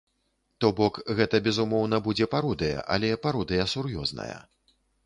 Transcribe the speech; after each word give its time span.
То 0.63 0.71
бок, 0.79 0.97
гэта 1.19 1.41
безумоўна 1.49 2.01
будзе 2.09 2.29
пародыя, 2.35 2.83
але 2.97 3.13
пародыя 3.29 3.71
сур'ёзная. 3.77 4.33